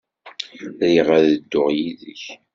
[0.89, 2.23] Riɣ ad dduɣ yid-k.